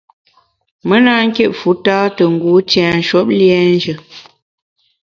[0.87, 3.93] Me na kit fu tâ te ngu tienshwuop liénjù.